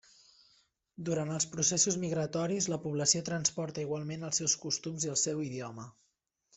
[1.09, 5.91] Durant els processos migratoris, la població transporta igualment els seus costums i el seu idioma.